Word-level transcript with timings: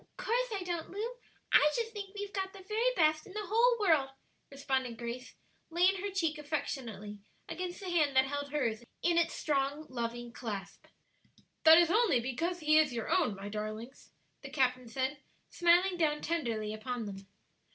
"'Course 0.17 0.47
I 0.51 0.63
don't, 0.65 0.89
Lu; 0.89 1.13
I 1.53 1.69
just 1.75 1.91
think 1.93 2.15
we've 2.15 2.33
got 2.33 2.53
the 2.53 2.63
very 2.67 2.91
best 2.95 3.27
in 3.27 3.33
the 3.33 3.45
whole 3.45 3.77
world," 3.79 4.09
responded 4.49 4.97
Grace, 4.97 5.35
laying 5.69 6.01
her 6.01 6.09
cheek 6.09 6.39
affectionately 6.39 7.19
against 7.47 7.79
the 7.81 7.89
hand 7.91 8.15
that 8.15 8.25
held 8.25 8.49
hers 8.51 8.83
in 9.03 9.19
its 9.19 9.35
strong, 9.35 9.85
loving 9.91 10.31
clasp. 10.33 10.87
"That 11.65 11.77
is 11.77 11.91
only 11.91 12.19
because 12.19 12.61
he 12.61 12.79
is 12.79 12.93
your 12.93 13.09
own, 13.11 13.35
my 13.35 13.47
darlings," 13.47 14.09
the 14.41 14.49
captain 14.49 14.87
said, 14.87 15.17
smiling 15.51 15.97
down 15.97 16.21
tenderly 16.21 16.73
upon 16.73 17.05
them. 17.05 17.27